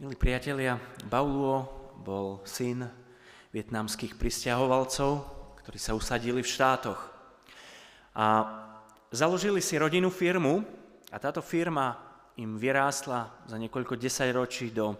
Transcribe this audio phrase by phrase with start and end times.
[0.00, 0.80] Milí priatelia,
[1.12, 2.88] Bauluo bol syn
[3.52, 5.28] vietnamských pristahovalcov,
[5.60, 6.96] ktorí sa usadili v štátoch.
[8.16, 8.48] A
[9.12, 10.64] založili si rodinnú firmu
[11.12, 12.00] a táto firma
[12.40, 14.96] im vyrástla za niekoľko desaťročí do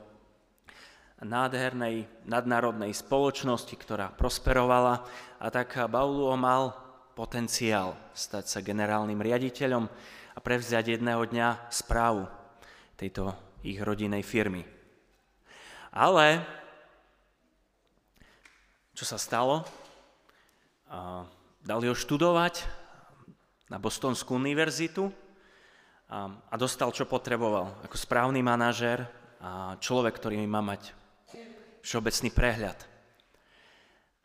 [1.24, 5.00] nádhernej nadnárodnej spoločnosti, ktorá prosperovala
[5.40, 6.76] a tak Bauluo mal
[7.16, 9.88] potenciál stať sa generálnym riaditeľom
[10.36, 12.28] a prevziať jedného dňa správu
[13.00, 13.32] tejto
[13.64, 14.79] ich rodinnej firmy.
[15.90, 16.38] Ale
[18.94, 19.66] čo sa stalo?
[21.66, 22.62] Dali ho študovať
[23.66, 25.10] na Bostonskú univerzitu
[26.10, 27.74] a dostal, čo potreboval.
[27.82, 29.02] Ako správny manažer
[29.42, 30.94] a človek, ktorý má mať
[31.82, 32.78] všeobecný prehľad.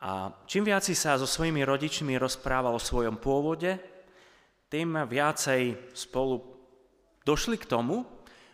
[0.06, 3.74] A čím viac sa so svojimi rodičmi rozprával o svojom pôvode,
[4.70, 6.46] tým viacej spolu
[7.26, 8.06] došli k tomu,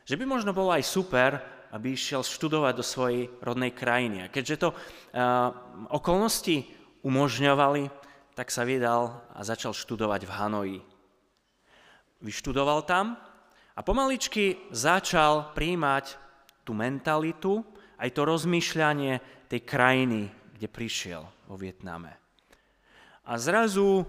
[0.07, 4.27] že by možno bolo aj super, aby išiel študovať do svojej rodnej krajiny.
[4.27, 4.77] A keďže to uh,
[5.87, 6.67] okolnosti
[7.01, 7.87] umožňovali,
[8.35, 10.79] tak sa vydal a začal študovať v Hanoji.
[12.21, 13.17] Vyštudoval tam
[13.75, 16.19] a pomaličky začal príjmať
[16.67, 17.65] tú mentalitu,
[17.97, 22.19] aj to rozmýšľanie tej krajiny, kde prišiel vo Vietname.
[23.25, 24.05] A zrazu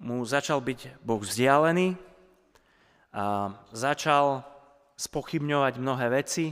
[0.00, 1.96] mu začal byť Boh vzdialený,
[3.14, 4.42] a začal
[4.98, 6.50] spochybňovať mnohé veci,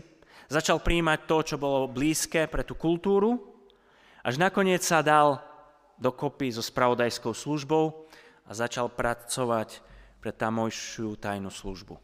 [0.53, 3.41] Začal príjmať to, čo bolo blízke pre tú kultúru,
[4.21, 5.41] až nakoniec sa dal
[5.97, 8.05] dokopy so spravodajskou službou
[8.45, 9.81] a začal pracovať
[10.21, 11.97] pre tamojšiu tajnú službu.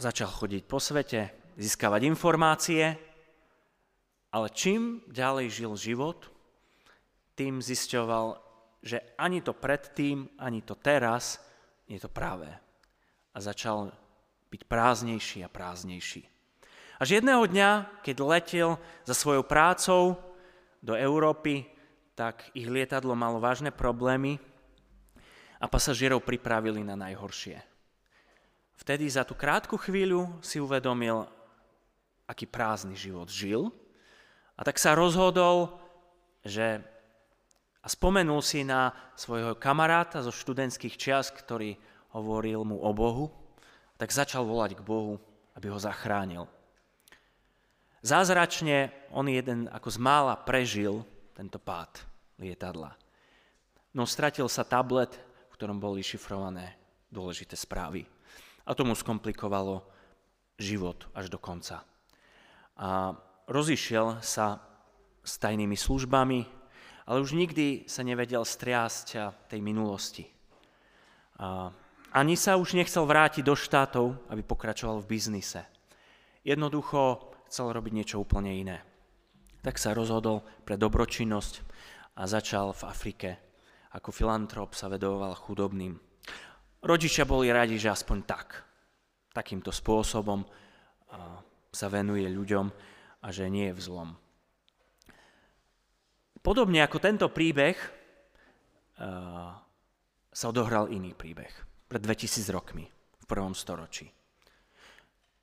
[0.00, 2.96] Začal chodiť po svete, získavať informácie,
[4.32, 6.32] ale čím ďalej žil život,
[7.36, 8.40] tým zisťoval,
[8.80, 11.44] že ani to predtým, ani to teraz
[11.84, 12.48] je to práve.
[13.36, 13.92] A začal
[14.48, 16.39] byť prázdnejší a prázdnejší.
[17.00, 18.70] Až jedného dňa, keď letel
[19.08, 20.20] za svojou prácou
[20.84, 21.64] do Európy,
[22.12, 24.36] tak ich lietadlo malo vážne problémy
[25.56, 27.56] a pasažierov pripravili na najhoršie.
[28.76, 31.24] Vtedy za tú krátku chvíľu si uvedomil,
[32.28, 33.72] aký prázdny život žil
[34.52, 35.80] a tak sa rozhodol,
[36.44, 36.84] že
[37.80, 41.80] a spomenul si na svojho kamaráta zo študentských čias, ktorý
[42.12, 43.32] hovoril mu o Bohu,
[43.96, 45.16] tak začal volať k Bohu,
[45.56, 46.59] aby ho zachránil.
[48.00, 51.04] Zázračne on jeden ako z mála prežil
[51.36, 52.00] tento pád
[52.40, 52.96] lietadla.
[53.92, 55.12] No stratil sa tablet,
[55.52, 56.80] v ktorom boli šifrované
[57.12, 58.08] dôležité správy.
[58.64, 59.84] A tomu skomplikovalo
[60.56, 61.84] život až do konca.
[62.80, 63.12] A
[63.44, 64.64] rozišiel sa
[65.20, 66.40] s tajnými službami,
[67.04, 69.06] ale už nikdy sa nevedel striasť
[69.50, 70.24] tej minulosti.
[71.36, 71.68] A
[72.16, 75.62] ani sa už nechcel vrátiť do štátov, aby pokračoval v biznise.
[76.46, 78.78] Jednoducho chcel robiť niečo úplne iné.
[79.60, 81.54] Tak sa rozhodol pre dobročinnosť
[82.16, 83.30] a začal v Afrike.
[83.90, 85.98] Ako filantrop sa vedoval chudobným.
[86.80, 88.62] Rodičia boli radi, že aspoň tak,
[89.34, 90.46] takýmto spôsobom
[91.74, 92.66] sa venuje ľuďom
[93.20, 94.10] a že nie je v zlom.
[96.40, 97.76] Podobne ako tento príbeh
[100.30, 101.52] sa odohral iný príbeh
[101.84, 104.08] pred 2000 rokmi v prvom storočí.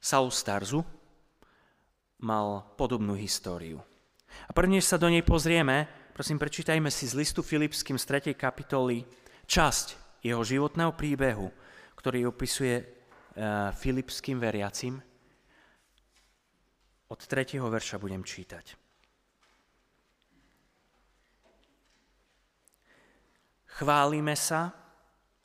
[0.01, 0.81] Saul Starzu,
[2.21, 3.81] mal podobnú históriu.
[4.49, 8.37] A prvnež sa do nej pozrieme, prosím, prečítajme si z listu Filipským z 3.
[8.37, 9.05] kapitoly
[9.45, 11.47] časť jeho životného príbehu,
[11.97, 14.97] ktorý opisuje uh, filipským veriacim.
[17.07, 17.57] Od 3.
[17.61, 18.75] verša budem čítať.
[23.77, 24.73] Chválime sa,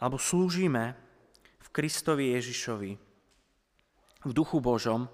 [0.01, 0.97] alebo slúžime
[1.61, 2.93] v Kristovi Ježišovi,
[4.25, 5.05] v duchu Božom,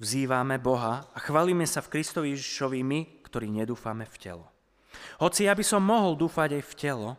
[0.00, 4.46] vzývame Boha a chvalíme sa v Kristovi Ježišovi my, ktorí nedúfame v telo.
[5.22, 7.10] Hoci ja by som mohol dúfať aj v telo,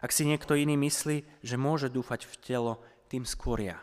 [0.00, 2.72] ak si niekto iný myslí, že môže dúfať v telo,
[3.10, 3.78] tým skôr ja.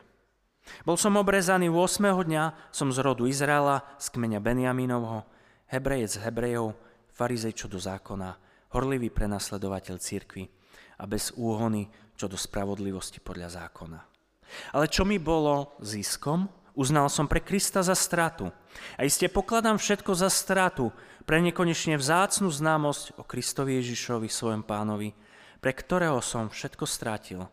[0.84, 2.10] Bol som obrezaný 8.
[2.10, 5.28] dňa, som z rodu Izraela, z kmeňa Benjaminovho,
[5.70, 6.76] hebrejec Hebrejov,
[7.14, 8.36] farizej čo do zákona,
[8.74, 10.46] horlivý prenasledovateľ cirkvy
[11.00, 14.00] a bez úhony čo do spravodlivosti podľa zákona.
[14.76, 16.59] Ale čo mi bolo ziskom?
[16.80, 18.56] Uznal som pre Krista za stratu.
[18.96, 20.96] A iste pokladám všetko za stratu
[21.28, 25.12] pre nekonečne vzácnu známosť o Kristovi Ježišovi, svojom pánovi,
[25.60, 27.44] pre ktorého som všetko strátil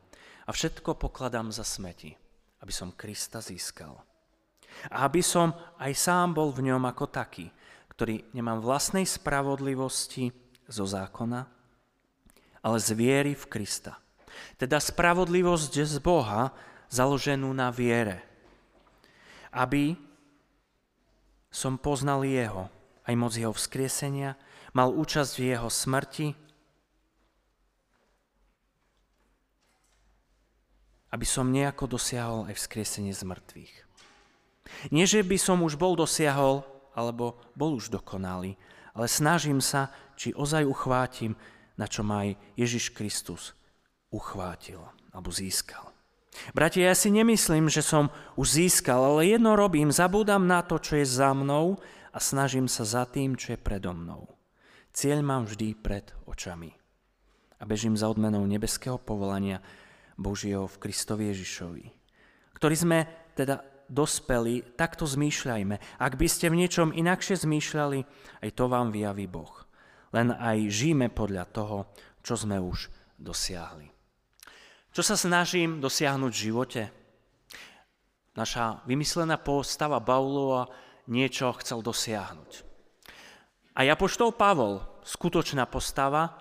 [0.46, 2.14] a všetko pokladám za smeti,
[2.62, 3.99] aby som Krista získal.
[4.94, 7.50] A aby som aj sám bol v ňom ako taký,
[7.99, 10.31] ktorý nemám vlastnej spravodlivosti
[10.70, 11.43] zo zákona,
[12.62, 13.99] ale z viery v Krista.
[14.55, 16.55] Teda spravodlivosť z Boha,
[16.87, 18.35] založenú na viere,
[19.56, 19.97] aby
[21.49, 22.69] som poznal jeho,
[23.08, 24.37] aj moc jeho vzkriesenia,
[24.76, 26.37] mal účasť v jeho smrti,
[31.17, 33.75] aby som nejako dosiahol aj vzkriesenie z mŕtvych.
[34.93, 36.61] Nie, že by som už bol dosiahol,
[36.93, 38.61] alebo bol už dokonalý,
[38.93, 41.32] ale snažím sa, či ozaj uchvátim,
[41.81, 43.56] na čo ma aj Ježiš Kristus
[44.12, 44.81] uchvátil
[45.12, 45.95] alebo získal.
[46.52, 51.00] Bratia, ja si nemyslím, že som už získal, ale jedno robím, zabúdam na to, čo
[51.00, 51.80] je za mnou
[52.12, 54.28] a snažím sa za tým, čo je predo mnou.
[54.96, 56.72] Cieľ mám vždy pred očami.
[57.56, 59.60] A bežím za odmenou nebeského povolania,
[60.16, 61.84] Božieho v Kristovi Ježišovi,
[62.56, 62.98] ktorí sme
[63.36, 66.00] teda dospeli, takto zmýšľajme.
[66.00, 67.98] Ak by ste v niečom inakšie zmýšľali,
[68.42, 69.52] aj to vám vyjaví Boh.
[70.16, 71.78] Len aj žijeme podľa toho,
[72.24, 72.88] čo sme už
[73.20, 73.95] dosiahli.
[74.96, 76.82] Čo sa snažím dosiahnuť v živote?
[78.32, 80.72] Naša vymyslená postava Baulova
[81.12, 82.64] niečo chcel dosiahnuť.
[83.76, 86.40] A Apoštol Pavol, skutočná postava,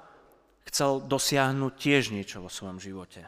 [0.71, 3.27] chcel dosiahnuť tiež niečo vo svojom živote.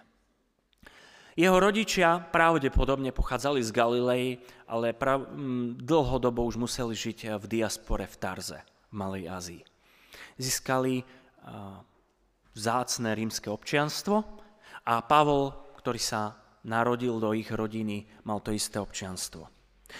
[1.35, 8.07] Jeho rodičia pravdepodobne pochádzali z Galilei, ale prav, m, dlhodobo už museli žiť v diaspore
[8.07, 9.63] v Tarze, v Malej Ázii.
[10.39, 11.83] Získali uh,
[12.55, 14.36] vzácne rímske občianstvo
[14.87, 15.51] a Pavol,
[15.83, 19.43] ktorý sa narodil do ich rodiny, mal to isté občianstvo.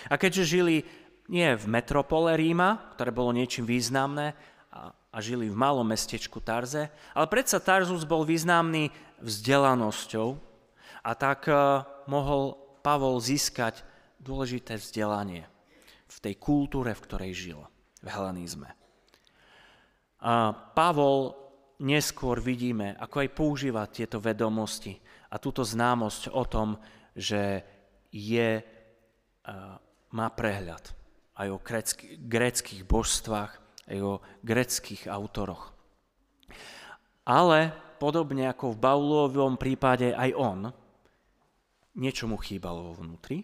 [0.08, 0.88] A keďže žili
[1.28, 4.32] nie v metropole Ríma, ktoré bolo niečím významné,
[4.72, 10.40] a, a žili v malom mestečku Tarze, ale predsa Tarzus bol významný vzdelanosťou
[11.04, 13.84] a tak eh, mohol Pavol získať
[14.24, 15.44] dôležité vzdelanie
[16.08, 17.60] v tej kultúre, v ktorej žil,
[18.00, 18.72] v helenizme.
[20.24, 21.47] A Pavol
[21.82, 24.98] neskôr vidíme, ako aj používa tieto vedomosti
[25.30, 26.78] a túto známosť o tom,
[27.14, 27.62] že
[28.10, 28.64] je, eh,
[30.12, 30.94] má prehľad
[31.38, 31.62] aj o
[32.26, 33.52] gréckých božstvách,
[33.88, 35.74] aj o gréckých autoroch.
[37.28, 40.60] Ale podobne ako v Baulovom prípade aj on
[41.98, 43.42] niečo mu chýbalo vo vnútri.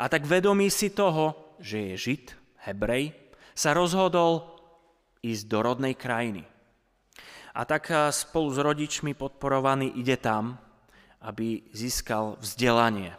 [0.00, 2.24] A tak vedomí si toho, že je Žid,
[2.64, 3.12] Hebrej,
[3.52, 4.48] sa rozhodol
[5.20, 6.48] ísť do rodnej krajiny.
[7.52, 10.56] A tak spolu s rodičmi podporovaný ide tam,
[11.20, 13.12] aby získal vzdelanie.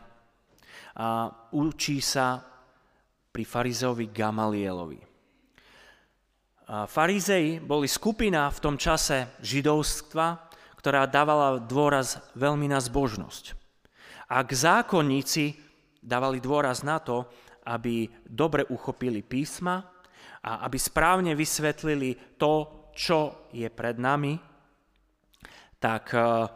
[0.97, 2.41] A učí sa
[3.33, 5.01] pri farizeovi Gamalielovi.
[6.69, 13.53] A farizei boli skupina v tom čase židovstva, ktorá dávala dôraz veľmi na zbožnosť.
[14.29, 15.55] Ak zákonníci
[16.01, 17.29] dávali dôraz na to,
[17.63, 19.85] aby dobre uchopili písma
[20.43, 24.37] a aby správne vysvetlili to, čo je pred nami,
[25.81, 26.47] tak eh,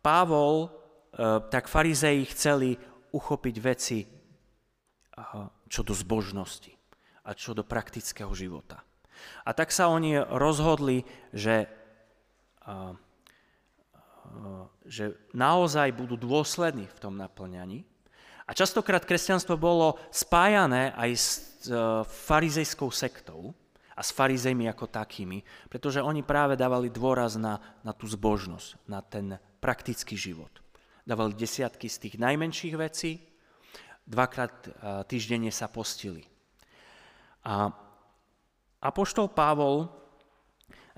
[0.00, 2.78] Pavol, eh, tak farizei chceli
[3.12, 4.10] uchopiť veci eh,
[5.68, 6.72] čo do zbožnosti
[7.28, 8.80] a čo do praktického života.
[9.46, 11.70] A tak sa oni rozhodli, že
[14.88, 17.84] že naozaj budú dôslední v tom naplňaní.
[18.48, 21.28] A častokrát kresťanstvo bolo spájané aj s
[22.26, 23.52] farizejskou sektou
[23.92, 29.00] a s farizejmi ako takými, pretože oni práve dávali dôraz na, na tú zbožnosť, na
[29.04, 30.50] ten praktický život.
[31.02, 33.20] Dávali desiatky z tých najmenších vecí,
[34.06, 34.72] dvakrát eh,
[35.06, 36.24] týždenne sa postili.
[37.42, 37.70] A
[38.82, 39.86] Apoštol Pavol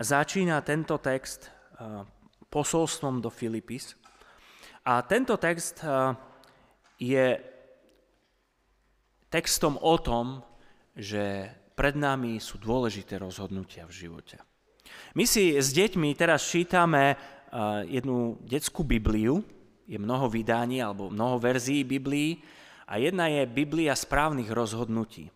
[0.01, 1.53] začína tento text
[2.55, 3.99] posolstvom do Filipis.
[4.87, 6.15] A tento text eh,
[7.03, 7.27] je
[9.33, 10.47] textom o tom,
[10.95, 14.39] že pred nami sú dôležité rozhodnutia v živote.
[15.19, 17.17] My si s deťmi teraz čítame eh,
[17.91, 19.43] jednu detskú Bibliu,
[19.85, 22.41] je mnoho vydaní alebo mnoho verzií Biblii
[22.89, 25.29] a jedna je Biblia správnych rozhodnutí.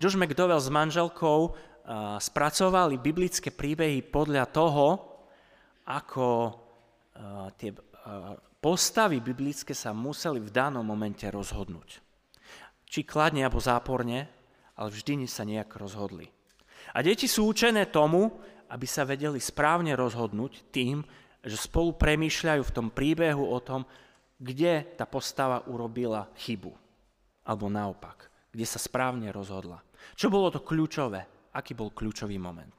[0.00, 1.54] Josh McDowell s manželkou eh,
[2.16, 4.86] spracovali biblické príbehy podľa toho,
[5.90, 7.74] ako uh, tie
[8.62, 11.98] postavy biblické sa museli v danom momente rozhodnúť.
[12.86, 14.39] Či kladne alebo záporne,
[14.80, 16.32] ale vždy sa nejak rozhodli.
[16.96, 18.32] A deti sú učené tomu,
[18.72, 21.04] aby sa vedeli správne rozhodnúť tým,
[21.44, 23.84] že spolu premýšľajú v tom príbehu o tom,
[24.40, 26.72] kde tá postava urobila chybu.
[27.44, 29.84] Alebo naopak, kde sa správne rozhodla.
[30.16, 31.52] Čo bolo to kľúčové?
[31.52, 32.72] Aký bol kľúčový moment?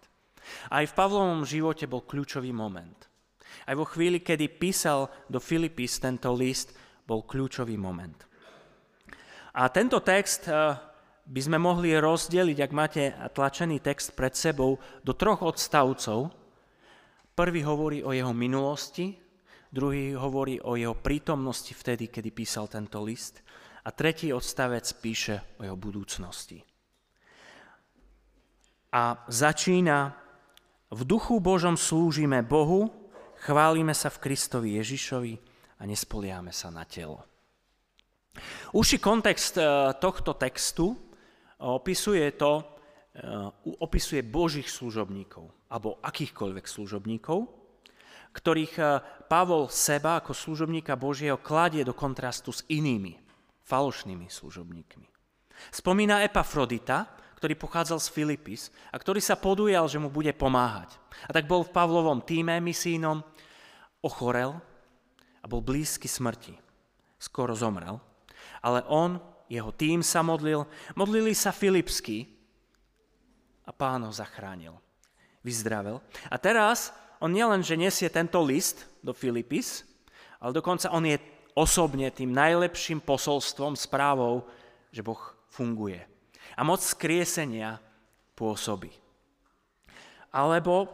[0.73, 2.97] Aj v Pavlovom živote bol kľúčový moment.
[3.67, 6.73] Aj vo chvíli, kedy písal do Filipis tento list,
[7.05, 8.25] bol kľúčový moment.
[9.53, 10.90] A tento text eh,
[11.31, 16.27] by sme mohli rozdeliť, ak máte tlačený text pred sebou, do troch odstavcov.
[17.31, 19.15] Prvý hovorí o jeho minulosti,
[19.71, 23.39] druhý hovorí o jeho prítomnosti vtedy, kedy písal tento list
[23.87, 26.59] a tretí odstavec píše o jeho budúcnosti.
[28.91, 30.11] a začína
[30.91, 32.91] v duchu Božom slúžime Bohu,
[33.39, 35.33] chválime sa v Kristovi Ježišovi
[35.79, 37.23] a nespoliame sa na telo.
[38.75, 39.63] Užší kontext e,
[39.99, 40.99] tohto textu
[41.61, 42.61] opisuje to,
[43.13, 43.23] e,
[43.77, 47.39] opisuje Božích služobníkov alebo akýchkoľvek služobníkov,
[48.33, 48.83] ktorých e,
[49.29, 53.15] Pavol seba ako služobníka Božieho kladie do kontrastu s inými
[53.63, 55.07] falošnými služobníkmi.
[55.69, 57.05] Spomína Epafrodita,
[57.37, 60.97] ktorý pochádzal z Filipis a ktorý sa podujal, že mu bude pomáhať.
[61.25, 63.21] A tak bol v Pavlovom týme misínom,
[64.01, 64.57] ochorel
[65.41, 66.57] a bol blízky smrti.
[67.21, 68.01] Skoro zomrel.
[68.65, 69.21] Ale on,
[69.51, 70.63] jeho tým sa modlil,
[70.95, 72.23] modlili sa Filipsky
[73.67, 74.79] a pán ho zachránil.
[75.43, 75.99] Vyzdravel.
[76.31, 79.83] A teraz on nielen, že nesie tento list do Filipis,
[80.39, 81.19] ale dokonca on je
[81.51, 84.47] osobne tým najlepším posolstvom, správou,
[84.95, 85.19] že Boh
[85.51, 85.99] funguje.
[86.55, 87.83] A moc skriesenia
[88.39, 88.95] pôsobí.
[90.31, 90.87] Alebo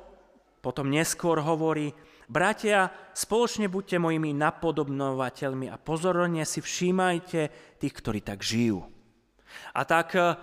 [0.66, 1.94] potom neskôr hovorí,
[2.28, 7.42] bratia, spoločne buďte mojimi napodobnovateľmi a pozorne si všímajte
[7.80, 8.84] tých, ktorí tak žijú.
[9.74, 10.36] A tak e,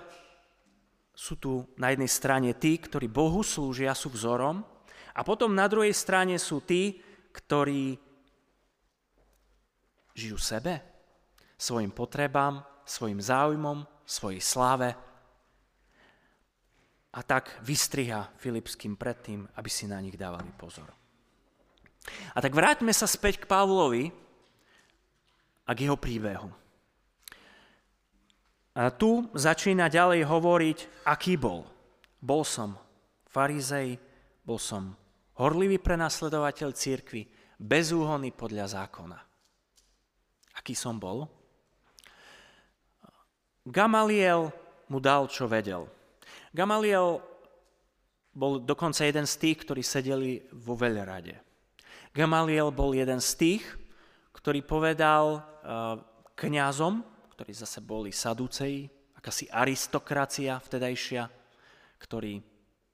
[1.13, 4.65] sú tu na jednej strane tí, ktorí Bohu slúžia, sú vzorom,
[5.15, 6.99] a potom na druhej strane sú tí,
[7.31, 7.95] ktorí
[10.11, 10.83] žijú sebe,
[11.55, 14.91] svojim potrebám, svojim záujmom, svojej sláve.
[17.15, 21.04] A tak vystriha Filipským predtým, aby si na nich dávali pozor.
[22.35, 24.13] A tak vráťme sa späť k Pavlovi
[25.65, 26.51] a k jeho príbehu.
[28.75, 31.63] A tu začína ďalej hovoriť, aký bol.
[32.19, 32.75] Bol som
[33.31, 33.97] farizej,
[34.43, 34.99] bol som
[35.39, 37.23] horlivý prenasledovateľ církvy,
[37.59, 39.19] bezúhonný podľa zákona.
[40.59, 41.27] Aký som bol?
[43.65, 44.53] Gamaliel
[44.91, 45.89] mu dal, čo vedel.
[46.53, 47.23] Gamaliel
[48.35, 51.54] bol dokonca jeden z tých, ktorí sedeli vo veľrade.
[52.15, 53.65] Gamaliel bol jeden z tých,
[54.31, 55.99] ktorý povedal uh,
[56.39, 57.03] kňazom,
[57.35, 58.87] ktorí zase boli sadúceji,
[59.19, 61.27] akási aristokracia vtedajšia,
[61.99, 62.39] ktorí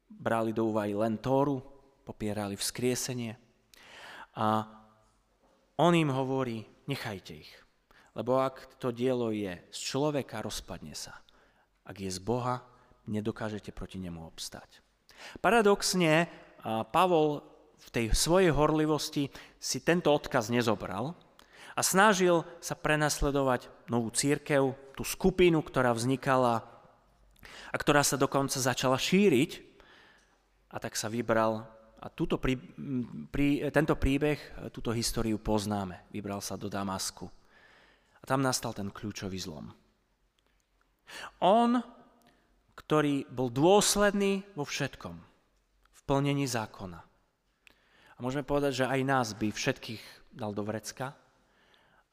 [0.08, 1.60] brali do úvahy len Tóru,
[2.00, 3.36] popierali vzkriesenie.
[4.40, 4.64] A
[5.76, 7.52] on im hovorí, nechajte ich.
[8.16, 11.20] Lebo ak to dielo je z človeka, rozpadne sa.
[11.84, 12.64] Ak je z Boha,
[13.04, 14.80] nedokážete proti nemu obstať.
[15.44, 16.24] Paradoxne,
[16.88, 17.49] Pavol
[17.80, 21.16] v tej svojej horlivosti si tento odkaz nezobral
[21.74, 26.60] a snažil sa prenasledovať novú církev, tú skupinu, ktorá vznikala
[27.72, 29.72] a ktorá sa dokonca začala šíriť.
[30.70, 31.66] A tak sa vybral
[32.00, 32.54] a túto prí,
[33.32, 36.08] prí, tento príbeh, túto históriu poznáme.
[36.14, 37.26] Vybral sa do Damasku.
[38.20, 39.72] A tam nastal ten kľúčový zlom.
[41.42, 41.80] On,
[42.76, 45.16] ktorý bol dôsledný vo všetkom,
[45.90, 47.09] v plnení zákona.
[48.20, 51.16] A môžeme povedať, že aj nás by všetkých dal do vrecka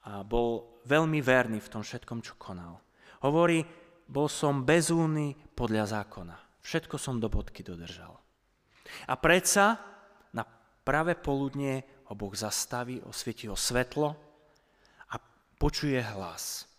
[0.08, 2.80] a bol veľmi verný v tom všetkom, čo konal.
[3.28, 3.68] Hovorí,
[4.08, 6.64] bol som bezúny podľa zákona.
[6.64, 8.16] Všetko som do bodky dodržal.
[9.12, 9.76] A predsa
[10.32, 10.48] na
[10.88, 14.16] pravé poludnie ho Boh zastaví, osvietí ho svetlo
[15.12, 15.20] a
[15.60, 16.72] počuje hlas.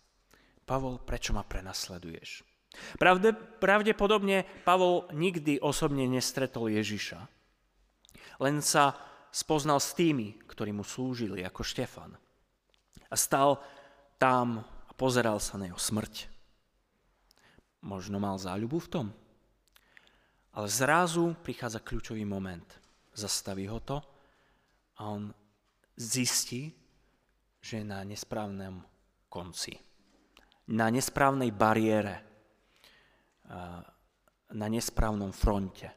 [0.65, 2.41] Pavol, prečo ma prenasleduješ?
[2.97, 7.29] Pravde, pravdepodobne Pavol nikdy osobne nestretol Ježiša.
[8.41, 12.17] Len sa spoznal s tými, ktorí mu slúžili, ako Štefan.
[13.09, 13.61] A stal
[14.21, 16.29] tam a pozeral sa na jeho smrť.
[17.85, 19.07] Možno mal záľubu v tom?
[20.53, 22.67] Ale zrazu prichádza kľúčový moment.
[23.15, 24.03] Zastaví ho to
[24.99, 25.31] a on
[25.95, 26.73] zistí,
[27.59, 28.83] že je na nesprávnom
[29.31, 29.75] konci.
[30.69, 32.15] Na nesprávnej bariére.
[34.53, 35.89] Na nesprávnom fronte.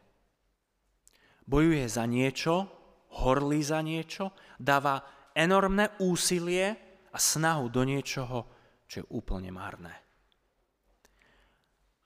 [1.43, 2.82] Bojuje za niečo,
[3.21, 5.01] horlí za niečo, dáva
[5.37, 6.73] enormné úsilie
[7.13, 8.39] a snahu do niečoho,
[8.89, 9.93] čo je úplne márne.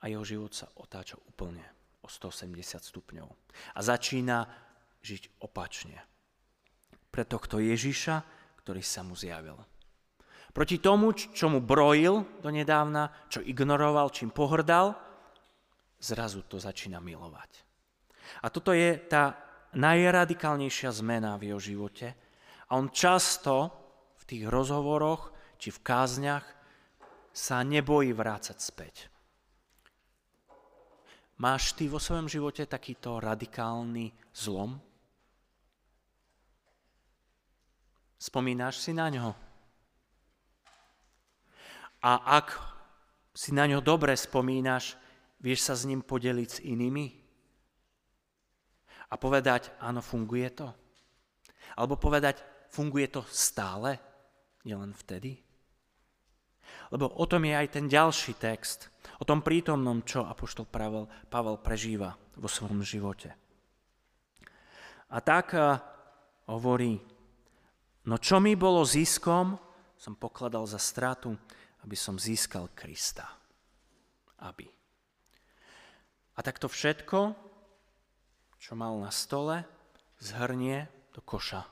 [0.03, 1.63] A jeho život sa otáča úplne
[2.03, 3.27] o 180 stupňov.
[3.75, 4.45] A začína
[5.01, 5.97] žiť opačne.
[7.11, 8.15] Pre tohto Ježiša,
[8.61, 9.57] ktorý sa mu zjavil.
[10.53, 14.95] Proti tomu, čo mu brojil donedávna, čo ignoroval, čím pohrdal,
[15.97, 17.51] zrazu to začína milovať.
[18.43, 22.07] A toto je tá najradikálnejšia zmena v jeho živote.
[22.67, 23.71] A on často
[24.15, 26.45] v tých rozhovoroch či v kázniach
[27.33, 28.95] sa nebojí vrácať späť.
[31.37, 34.73] Máš ty vo svojom živote takýto radikálny zlom?
[38.17, 39.29] Spomínaš si na ňo?
[42.01, 42.57] A ak
[43.37, 44.97] si na ňo dobre spomínaš,
[45.37, 47.26] vieš sa s ním podeliť s inými?
[49.07, 50.67] A povedať, áno, funguje to.
[51.79, 53.95] Alebo povedať, funguje to stále,
[54.67, 55.39] nielen vtedy.
[56.91, 61.59] Lebo o tom je aj ten ďalší text, o tom prítomnom, čo apoštol Pavel, Pavel
[61.59, 63.31] prežíva vo svojom živote.
[65.07, 65.79] A tak uh,
[66.51, 66.99] hovorí,
[68.11, 69.55] no čo mi bolo ziskom,
[69.95, 71.31] som pokladal za stratu,
[71.87, 73.23] aby som získal Krista.
[74.43, 74.67] Aby.
[76.37, 77.46] A takto všetko,
[78.67, 79.63] čo mal na stole,
[80.19, 81.63] zhrnie do koša.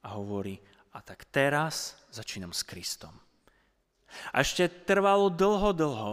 [0.00, 0.56] A hovorí,
[0.96, 3.12] a tak teraz začínam s Kristom.
[4.32, 6.12] A ešte trvalo dlho, dlho,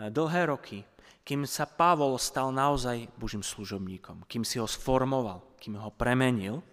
[0.00, 0.88] eh, dlhé roky,
[1.20, 6.64] kým sa Pavol stal naozaj Božím služobníkom, kým si ho sformoval, kým ho premenil.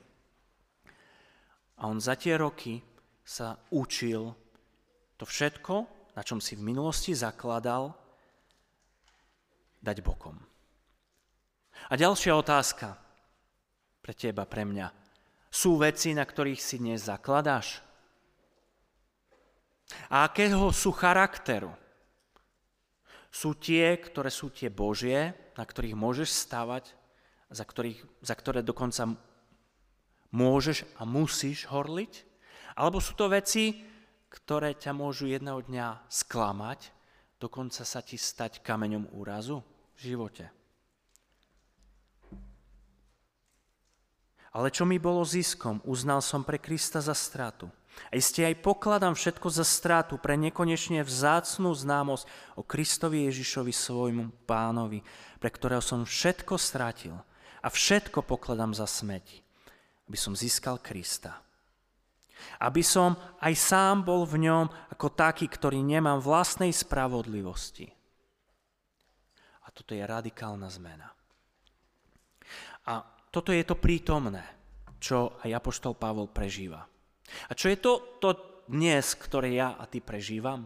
[1.83, 2.79] A on za tie roky
[3.27, 4.31] sa učil
[5.19, 5.83] to všetko,
[6.15, 7.91] na čom si v minulosti zakladal,
[9.83, 10.48] dať bokom.
[11.87, 12.99] A ďalšia otázka
[14.03, 14.91] pre teba, pre mňa.
[15.49, 17.81] Sú veci, na ktorých si dnes zakladáš?
[20.13, 21.73] A akého sú charakteru?
[23.29, 26.93] Sú tie, ktoré sú tie Božie, na ktorých môžeš stavať,
[27.49, 29.09] za, ktorých, za ktoré dokonca
[30.29, 32.25] môžeš a musíš horliť?
[32.77, 33.85] Alebo sú to veci,
[34.29, 36.93] ktoré ťa môžu jedného dňa sklamať,
[37.41, 39.65] dokonca sa ti stať kameňom úrazu
[39.97, 40.58] v živote?
[44.59, 47.71] Ale čo mi bolo ziskom, uznal som pre Krista za stratu.
[48.11, 52.27] A iste aj pokladám všetko za stratu pre nekonečne vzácnú známosť
[52.59, 54.99] o Kristovi Ježišovi svojmu pánovi,
[55.39, 57.15] pre ktorého som všetko strátil
[57.63, 59.39] a všetko pokladám za smeti,
[60.11, 61.39] aby som získal Krista.
[62.59, 67.87] Aby som aj sám bol v ňom ako taký, ktorý nemám vlastnej spravodlivosti.
[69.63, 71.07] A toto je radikálna zmena.
[72.91, 74.41] A toto je to prítomné,
[74.97, 76.81] čo aj Apoštol Pavol prežíva.
[77.49, 78.29] A čo je to, to
[78.69, 80.65] dnes, ktoré ja a ty prežívam?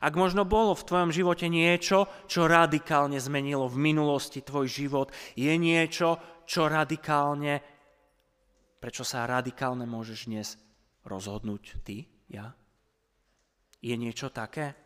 [0.00, 5.52] Ak možno bolo v tvojom živote niečo, čo radikálne zmenilo v minulosti tvoj život, je
[5.60, 7.60] niečo, čo radikálne,
[8.80, 10.48] prečo sa radikálne môžeš dnes
[11.04, 12.52] rozhodnúť ty, ja?
[13.84, 14.83] Je niečo také?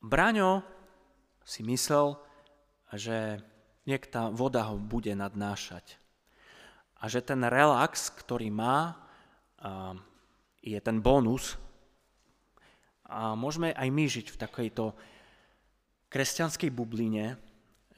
[0.00, 0.64] Braňo
[1.44, 2.16] si myslel,
[2.96, 3.44] že
[3.84, 6.00] niek tá voda ho bude nadnášať.
[7.00, 8.96] A že ten relax, ktorý má,
[10.64, 11.60] je ten bonus.
[13.04, 14.84] A môžeme aj my žiť v takejto
[16.08, 17.36] kresťanskej bubline,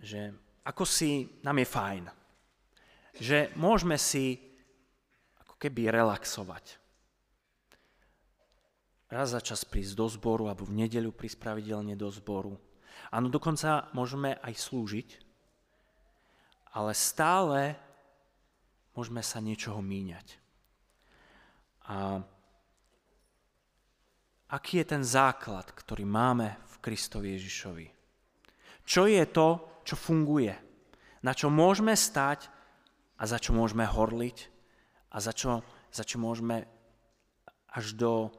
[0.03, 0.35] že
[0.67, 2.05] ako si nám je fajn.
[3.23, 4.43] Že môžeme si
[5.38, 6.82] ako keby relaxovať
[9.12, 12.57] raz za čas prísť do zboru alebo v nedeľu prísť pravidelne do zboru.
[13.12, 15.09] Áno, dokonca môžeme aj slúžiť,
[16.72, 17.77] ale stále
[18.96, 20.40] môžeme sa niečoho míňať.
[21.92, 22.25] A
[24.48, 27.87] aký je ten základ, ktorý máme v Kristovi Ježišovi?
[28.88, 29.48] Čo je to,
[29.85, 30.57] čo funguje?
[31.20, 32.48] Na čo môžeme stať
[33.20, 34.38] a za čo môžeme horliť
[35.12, 35.61] a za čo,
[35.92, 36.64] za čo môžeme
[37.68, 38.33] až do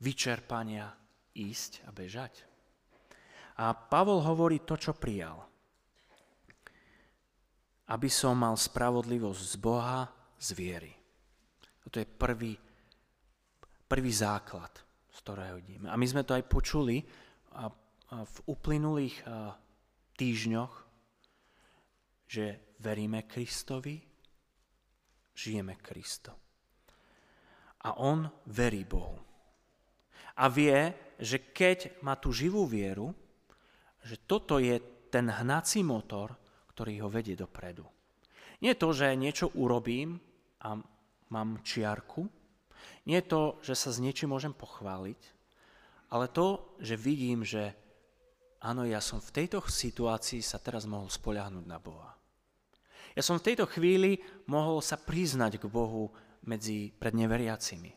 [0.00, 0.92] vyčerpania
[1.36, 2.44] ísť a bežať.
[3.56, 5.40] A Pavol hovorí to, čo prijal.
[7.86, 10.04] Aby som mal spravodlivosť z Boha,
[10.36, 10.92] z viery.
[11.80, 12.52] Toto je prvý,
[13.88, 14.72] prvý základ,
[15.08, 15.88] z ktorého ideme.
[15.88, 17.00] A my sme to aj počuli
[17.56, 19.54] a, a v uplynulých a,
[20.18, 20.72] týždňoch,
[22.26, 24.02] že veríme Kristovi,
[25.32, 26.34] žijeme Kristo.
[27.86, 29.25] A on verí Bohu
[30.36, 33.16] a vie, že keď má tú živú vieru,
[34.04, 36.36] že toto je ten hnací motor,
[36.76, 37.88] ktorý ho vedie dopredu.
[38.60, 40.20] Nie to, že niečo urobím
[40.60, 40.76] a
[41.32, 42.28] mám čiarku,
[43.06, 45.20] nie to, že sa s niečím môžem pochváliť,
[46.12, 47.74] ale to, že vidím, že
[48.62, 52.14] áno, ja som v tejto situácii sa teraz mohol spoľahnúť na Boha.
[53.16, 56.12] Ja som v tejto chvíli mohol sa priznať k Bohu
[56.44, 57.90] medzi pred neveriacimi.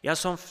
[0.00, 0.48] Ja som v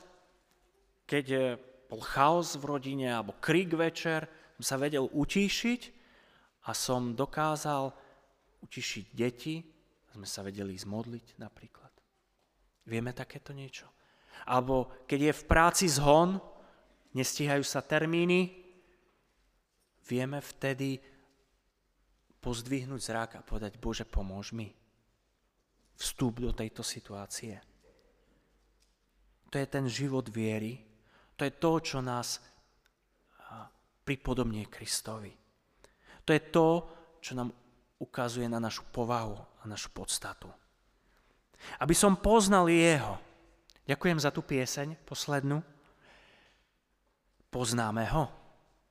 [1.09, 1.57] keď
[1.89, 4.29] bol chaos v rodine alebo krik večer,
[4.61, 5.81] som sa vedel utíšiť
[6.69, 7.89] a som dokázal
[8.61, 9.65] utišiť deti,
[10.13, 11.89] sme sa vedeli zmodliť napríklad.
[12.85, 13.89] Vieme takéto niečo?
[14.45, 16.37] Alebo keď je v práci zhon,
[17.17, 18.53] nestíhajú sa termíny,
[20.05, 21.01] vieme vtedy
[22.39, 24.69] pozdvihnúť zrak a povedať, Bože, pomôž mi.
[25.99, 27.59] Vstup do tejto situácie.
[29.49, 30.88] To je ten život viery,
[31.39, 32.43] To je to, čo nás
[34.03, 35.31] pripodobnie Kristovi.
[36.27, 36.67] To je to,
[37.23, 37.55] čo nám
[38.03, 40.51] ukazuje na našu povahu a našu podstatu.
[41.79, 43.21] Aby som poznal Jeho.
[43.87, 45.63] Ďakujem za tú pieseň, poslednú.
[47.49, 48.29] Poznáme Ho.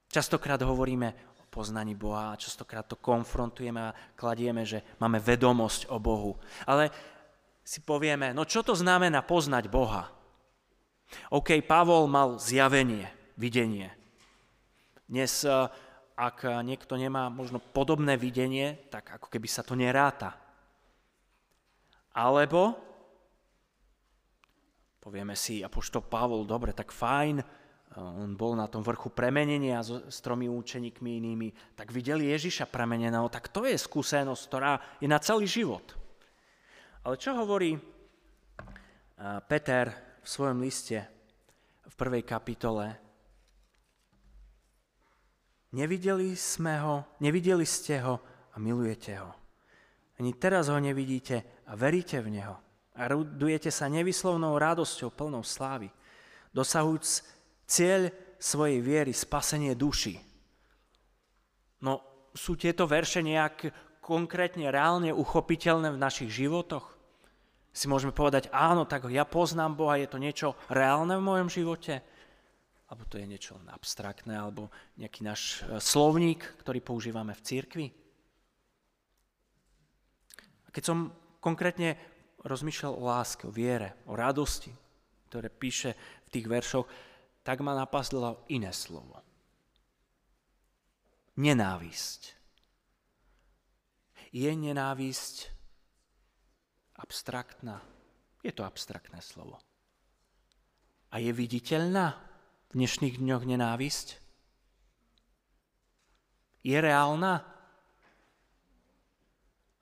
[0.08, 6.00] Častokrát hovoríme o poznaní Boha a častokrát to konfrontujeme a kladieme, že máme vedomosť o
[6.00, 6.40] Bohu.
[6.64, 6.90] Ale
[7.60, 10.17] si povieme, no čo to znamená poznať Boha?
[11.28, 13.92] OK, Pavol mal zjavenie, videnie.
[15.08, 15.44] Dnes
[16.18, 20.34] ak niekto nemá možno podobné videnie, tak ako keby sa to neráta.
[22.10, 22.74] Alebo
[24.98, 27.40] povieme si, apoštol Pavol, dobre, tak fajn,
[27.96, 33.48] on bol na tom vrchu premenenia s tromi účeníkmi inými, tak videli Ježiša premeneného, tak
[33.48, 35.96] to je skúsenosť, ktorá je na celý život.
[37.06, 37.78] Ale čo hovorí
[39.48, 41.00] Peter svojom liste
[41.88, 43.08] v prvej kapitole,
[45.68, 48.16] Nevideli sme ho, nevideli ste ho
[48.48, 49.30] a milujete ho.
[50.16, 52.56] Ani teraz ho nevidíte a veríte v neho.
[52.96, 55.92] A radujete sa nevyslovnou radosťou plnou slávy,
[56.50, 57.22] dosahujúc
[57.68, 58.10] cieľ
[58.40, 60.18] svojej viery, spasenie duši.
[61.84, 62.02] No,
[62.34, 63.70] sú tieto verše nejak
[64.02, 66.97] konkrétne, reálne uchopiteľné v našich životoch?
[67.78, 72.02] Si môžeme povedať, áno, tak ja poznám Boha, je to niečo reálne v mojom živote?
[72.88, 77.86] alebo to je niečo abstraktné, alebo nejaký náš e, slovník, ktorý používame v církvi.
[80.64, 82.00] A keď som konkrétne
[82.48, 84.72] rozmýšľal o láske, o viere, o radosti,
[85.28, 85.92] ktoré píše
[86.24, 86.88] v tých veršoch,
[87.44, 89.20] tak ma napadlo iné slovo.
[91.36, 92.40] Nenávisť.
[94.32, 95.57] Je nenávisť
[96.98, 97.80] abstraktná?
[98.42, 99.58] Je to abstraktné slovo.
[101.08, 102.28] A je viditeľná?
[102.68, 104.08] v dnešných dňoch nenávisť?
[106.60, 107.48] Je reálna?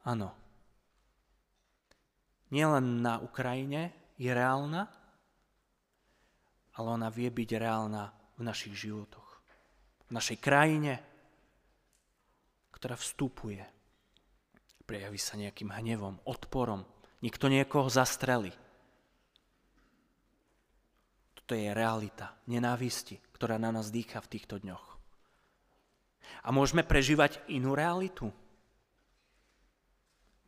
[0.07, 0.31] Áno.
[2.55, 4.87] Nielen na Ukrajine je reálna,
[6.79, 9.43] ale ona vie byť reálna v našich životoch.
[10.07, 11.03] V našej krajine,
[12.71, 13.67] ktorá vstupuje.
[14.87, 16.87] Prejaví sa nejakým hnevom, odporom.
[17.27, 18.55] Nikto niekoho zastreli.
[21.47, 24.87] To je realita nenávisti, ktorá na nás dýcha v týchto dňoch.
[26.47, 28.31] A môžeme prežívať inú realitu?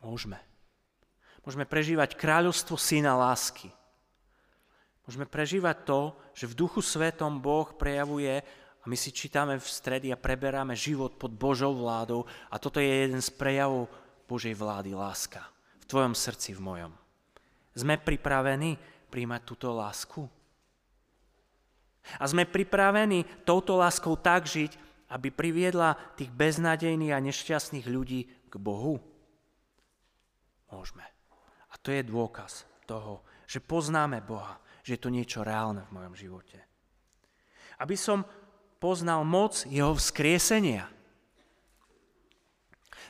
[0.03, 0.39] Môžeme.
[1.43, 3.71] Môžeme prežívať kráľovstvo syna lásky.
[5.07, 6.01] Môžeme prežívať to,
[6.35, 8.43] že v duchu svetom Boh prejavuje
[8.79, 12.91] a my si čítame v stredy a preberáme život pod Božou vládou a toto je
[12.91, 13.91] jeden z prejavov
[14.31, 15.58] Božej vlády, láska.
[15.89, 16.93] Tvojom srdci, v mojom.
[17.73, 18.77] Sme pripravení
[19.09, 20.29] príjmať túto lásku?
[22.21, 24.77] A sme pripravení touto láskou tak žiť,
[25.09, 29.01] aby priviedla tých beznadejných a nešťastných ľudí k Bohu?
[30.69, 31.05] Môžeme.
[31.73, 36.15] A to je dôkaz toho, že poznáme Boha, že je to niečo reálne v mojom
[36.17, 36.61] živote.
[37.81, 38.25] Aby som
[38.77, 40.89] poznal moc jeho vzkriesenia.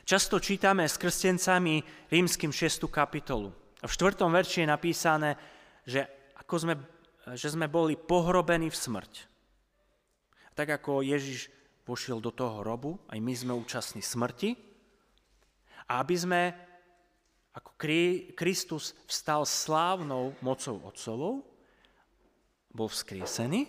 [0.03, 2.89] Často čítame s krstencami rímským 6.
[2.89, 3.53] kapitolu.
[3.79, 4.19] V 4.
[4.27, 5.29] verši je napísané,
[5.87, 6.75] že ako sme
[7.35, 9.13] že sme boli pohrobení v smrť.
[10.57, 11.51] Tak ako Ježiš
[11.85, 14.57] vošiel do toho hrobu, aj my sme účastní smrti,
[15.89, 16.41] a aby sme,
[17.57, 17.73] ako
[18.37, 21.41] Kristus vstal slávnou mocou Otcovou,
[22.69, 23.65] bol vzkriesený,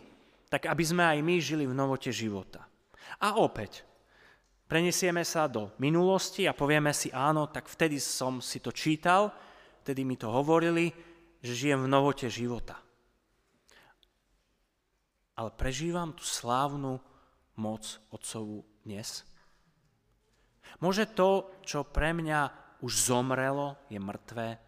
[0.52, 2.68] tak aby sme aj my žili v novote života.
[3.24, 3.88] A opäť,
[4.70, 9.34] prenesieme sa do minulosti a povieme si, áno, tak vtedy som si to čítal,
[9.82, 10.94] vtedy mi to hovorili,
[11.42, 12.78] že žijem v novote života
[15.40, 17.00] ale prežívam tú slávnu
[17.56, 19.24] moc Otcovú dnes?
[20.84, 22.52] Môže to, čo pre mňa
[22.84, 24.60] už zomrelo, je mŕtvé,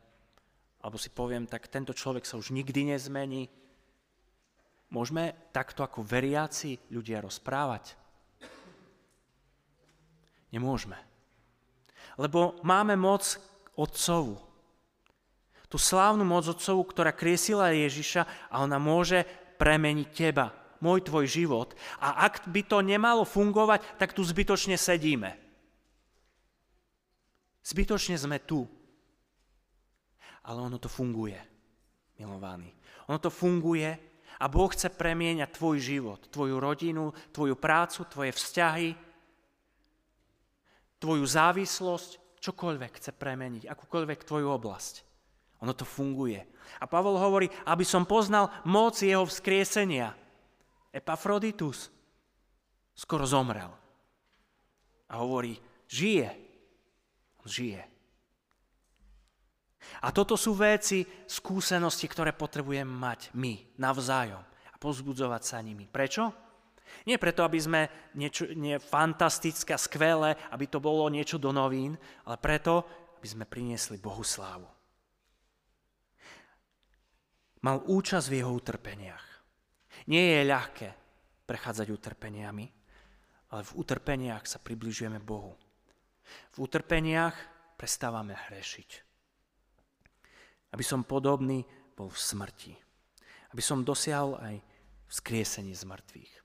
[0.81, 3.53] alebo si poviem, tak tento človek sa už nikdy nezmení.
[4.88, 8.02] Môžeme takto ako veriaci ľudia rozprávať?
[10.53, 11.01] Nemôžeme.
[12.21, 13.25] Lebo máme moc
[13.73, 14.37] Otcovu.
[15.73, 19.25] Tú slávnu moc Otcovu, ktorá kriesila Ježiša a ona môže
[19.57, 21.73] premeniť teba môj tvoj život.
[22.03, 25.38] A ak by to nemalo fungovať, tak tu zbytočne sedíme.
[27.62, 28.67] Zbytočne sme tu.
[30.43, 31.38] Ale ono to funguje,
[32.19, 32.75] milovaný.
[33.07, 33.95] Ono to funguje
[34.43, 39.12] a Boh chce premieňať tvoj život, tvoju rodinu, tvoju prácu, tvoje vzťahy,
[41.03, 44.95] tvoju závislosť, čokoľvek chce premeniť, akúkoľvek tvoju oblasť.
[45.62, 46.43] Ono to funguje.
[46.79, 50.15] A Pavol hovorí, aby som poznal moc jeho vzkriesenia.
[50.95, 51.91] Epafroditus
[52.95, 53.71] skoro zomrel.
[55.11, 56.31] A hovorí, žije.
[57.43, 57.83] On žije.
[60.03, 65.87] A toto sú veci, skúsenosti, ktoré potrebujeme mať my navzájom a pozbudzovať sa nimi.
[65.87, 66.41] Prečo?
[67.09, 67.81] Nie preto, aby sme
[68.14, 72.87] niečo nie fantastické, skvelé, aby to bolo niečo do novín, ale preto,
[73.18, 74.66] aby sme priniesli Bohu slávu.
[77.62, 79.26] Mal účasť v jeho utrpeniach.
[80.11, 80.88] Nie je ľahké
[81.46, 82.66] prechádzať utrpeniami,
[83.55, 85.55] ale v utrpeniach sa približujeme Bohu.
[86.55, 87.37] V utrpeniach
[87.78, 88.90] prestávame hrešiť.
[90.74, 91.62] Aby som podobný
[91.94, 92.74] bol v smrti.
[93.52, 94.57] Aby som dosiahol aj
[95.12, 96.41] vzkriesenie z mŕtvych.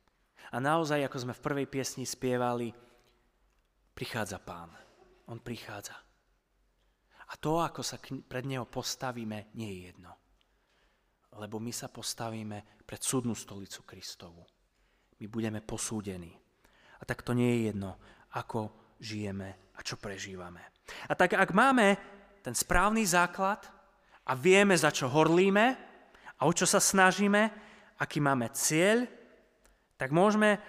[0.52, 2.72] A naozaj, ako sme v prvej piesni spievali,
[3.92, 4.72] prichádza pán.
[5.28, 5.98] On prichádza.
[7.28, 10.12] A to, ako sa pred neho postavíme, nie je jedno.
[11.36, 14.48] Lebo my sa postavíme pred súdnu stolicu Kristovu.
[15.20, 16.32] My budeme posúdení.
[16.98, 18.00] A tak to nie je jedno,
[18.40, 18.72] ako
[19.04, 20.64] žijeme a čo prežívame.
[21.12, 22.00] A tak ak máme
[22.40, 23.60] ten správny základ
[24.24, 25.66] a vieme, za čo horlíme
[26.40, 27.52] a o čo sa snažíme,
[28.00, 29.04] aký máme cieľ,
[29.98, 30.62] tak môžeme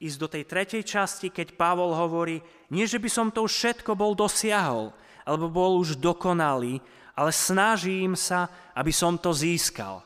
[0.00, 2.40] ísť do tej tretej časti, keď Pavol hovorí,
[2.72, 4.90] nie že by som to všetko bol dosiahol,
[5.24, 6.80] alebo bol už dokonalý,
[7.14, 10.02] ale snažím sa, aby som to získal.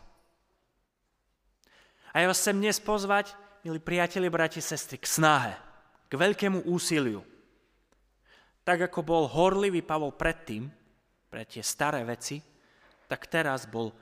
[2.12, 5.55] A ja vás chcem dnes pozvať, milí priatelia, brati, sestry, k snahe,
[6.11, 7.23] k veľkému úsiliu.
[8.66, 10.68] Tak ako bol horlivý Pavol predtým,
[11.29, 12.40] pre tie staré veci,
[13.05, 13.92] tak teraz bol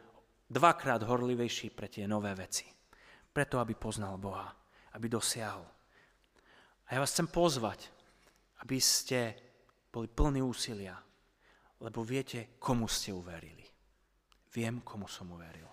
[0.47, 2.76] dvakrát horlivejší pre tie nové veci
[3.37, 4.49] preto, aby poznal Boha,
[4.97, 5.69] aby dosiahol.
[6.89, 7.93] A ja vás chcem pozvať,
[8.65, 9.37] aby ste
[9.93, 10.97] boli plní úsilia,
[11.85, 13.69] lebo viete, komu ste uverili.
[14.57, 15.69] Viem, komu som uveril.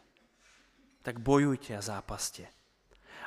[0.99, 2.43] Tak bojujte a zápaste.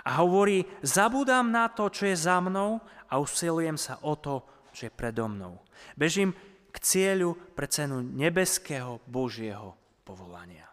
[0.05, 4.44] A hovorí, zabudám na to, čo je za mnou a usilujem sa o to,
[4.77, 5.64] čo je predo mnou.
[5.96, 6.37] Bežím
[6.68, 9.72] k cieľu pre cenu nebeského Božieho
[10.05, 10.68] povolania.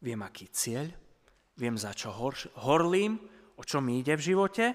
[0.00, 0.88] Viem, aký cieľ,
[1.60, 2.32] viem za čo hor,
[2.64, 3.20] horlím,
[3.54, 4.72] o čo mi ide v živote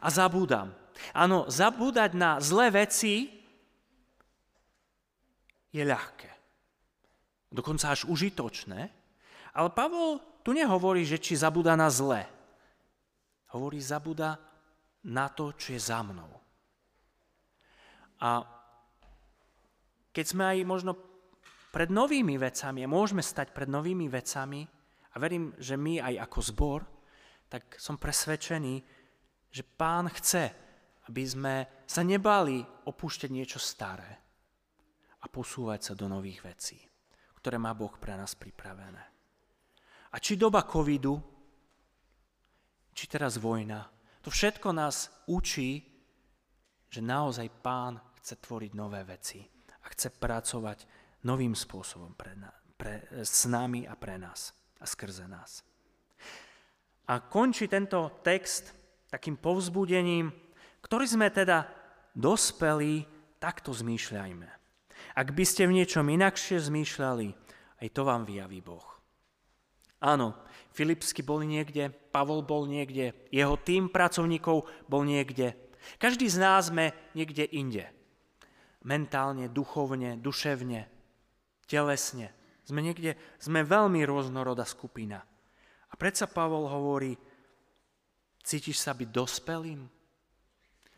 [0.00, 0.72] a zabúdam.
[1.12, 3.28] Áno, zabúdať na zlé veci
[5.68, 6.30] je ľahké.
[7.52, 8.80] Dokonca až užitočné.
[9.56, 12.24] Ale Pavol tu nehovorí, že či zabúda na zlé.
[13.52, 14.36] Hovorí, zabúda
[15.08, 16.28] na to, čo je za mnou.
[18.18, 18.42] A
[20.12, 20.92] keď sme aj možno
[21.70, 24.66] pred novými vecami, môžeme stať pred novými vecami,
[25.18, 26.80] verím, že my aj ako zbor,
[27.48, 28.74] tak som presvedčený,
[29.48, 30.52] že pán chce,
[31.08, 31.54] aby sme
[31.88, 34.12] sa nebali opúšťať niečo staré
[35.18, 36.78] a posúvať sa do nových vecí,
[37.40, 39.04] ktoré má Boh pre nás pripravené.
[40.12, 41.16] A či doba covidu,
[42.92, 43.88] či teraz vojna,
[44.20, 45.80] to všetko nás učí,
[46.88, 49.40] že naozaj pán chce tvoriť nové veci
[49.84, 50.78] a chce pracovať
[51.24, 52.36] novým spôsobom pre,
[52.76, 55.66] pre, s nami a pre nás a skrze nás.
[57.08, 58.72] A končí tento text
[59.08, 60.28] takým povzbudením,
[60.84, 61.64] ktorý sme teda
[62.12, 63.08] dospeli,
[63.40, 64.48] takto zmýšľajme.
[65.16, 67.28] Ak by ste v niečom inakšie zmýšľali,
[67.78, 68.86] aj to vám vyjaví Boh.
[69.98, 70.38] Áno,
[70.70, 75.58] Filipsky boli niekde, Pavol bol niekde, jeho tým pracovníkov bol niekde.
[75.98, 77.90] Každý z nás sme niekde inde.
[78.86, 80.86] Mentálne, duchovne, duševne,
[81.66, 82.30] telesne.
[82.68, 85.24] Sme niekde, sme veľmi rôznorodá skupina.
[85.88, 87.16] A predsa Pavol hovorí,
[88.44, 89.88] cítiš sa byť dospelým?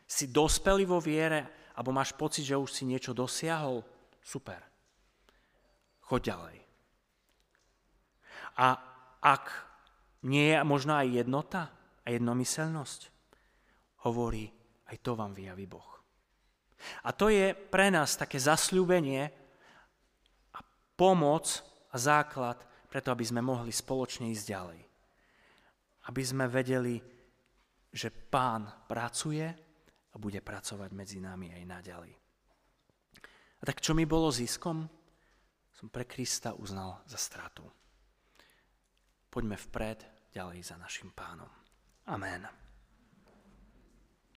[0.02, 3.86] Si dospelý vo viere, alebo máš pocit, že už si niečo dosiahol?
[4.18, 4.58] Super.
[6.10, 6.58] Choď ďalej.
[8.58, 8.68] A
[9.22, 9.44] ak
[10.26, 11.70] nie je možno aj jednota
[12.02, 13.00] a jednomyselnosť,
[14.10, 14.50] hovorí,
[14.90, 15.86] aj to vám vyjaví Boh.
[17.06, 19.39] A to je pre nás také zasľúbenie,
[21.00, 22.60] pomoc a základ
[22.92, 24.80] preto, aby sme mohli spoločne ísť ďalej.
[26.12, 27.00] Aby sme vedeli,
[27.88, 29.48] že Pán pracuje
[30.12, 32.12] a bude pracovať medzi nami aj naďalej.
[33.60, 34.84] A tak čo mi bolo ziskom?
[35.72, 37.64] Som pre Krista uznal za stratu.
[39.32, 41.48] Poďme vpred, ďalej za našim pánom.
[42.10, 42.69] Amen.